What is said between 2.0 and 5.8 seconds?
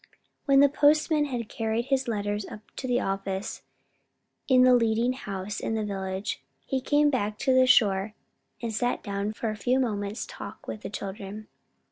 letters up to the office, in the leading house in